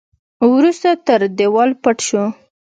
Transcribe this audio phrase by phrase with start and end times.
[0.53, 2.23] وروسته تر دېوال پټ شو.